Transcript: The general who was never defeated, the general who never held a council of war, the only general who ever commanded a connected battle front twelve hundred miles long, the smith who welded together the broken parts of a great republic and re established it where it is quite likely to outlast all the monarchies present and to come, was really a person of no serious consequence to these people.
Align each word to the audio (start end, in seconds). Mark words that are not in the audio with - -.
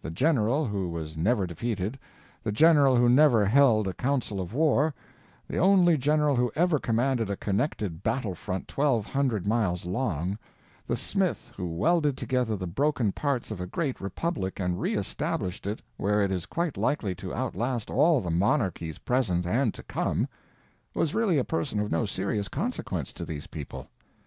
The 0.00 0.10
general 0.10 0.64
who 0.64 0.88
was 0.88 1.18
never 1.18 1.46
defeated, 1.46 1.98
the 2.42 2.50
general 2.52 2.96
who 2.96 3.06
never 3.06 3.44
held 3.44 3.86
a 3.86 3.92
council 3.92 4.40
of 4.40 4.54
war, 4.54 4.94
the 5.46 5.58
only 5.58 5.98
general 5.98 6.36
who 6.36 6.50
ever 6.56 6.78
commanded 6.78 7.28
a 7.28 7.36
connected 7.36 8.02
battle 8.02 8.34
front 8.34 8.66
twelve 8.66 9.04
hundred 9.04 9.46
miles 9.46 9.84
long, 9.84 10.38
the 10.86 10.96
smith 10.96 11.52
who 11.54 11.66
welded 11.66 12.16
together 12.16 12.56
the 12.56 12.66
broken 12.66 13.12
parts 13.12 13.50
of 13.50 13.60
a 13.60 13.66
great 13.66 14.00
republic 14.00 14.58
and 14.58 14.80
re 14.80 14.94
established 14.94 15.66
it 15.66 15.82
where 15.98 16.22
it 16.22 16.30
is 16.30 16.46
quite 16.46 16.78
likely 16.78 17.14
to 17.16 17.34
outlast 17.34 17.90
all 17.90 18.22
the 18.22 18.30
monarchies 18.30 19.00
present 19.00 19.44
and 19.44 19.74
to 19.74 19.82
come, 19.82 20.26
was 20.94 21.14
really 21.14 21.36
a 21.36 21.44
person 21.44 21.78
of 21.78 21.92
no 21.92 22.06
serious 22.06 22.48
consequence 22.48 23.12
to 23.12 23.26
these 23.26 23.48
people. 23.48 23.86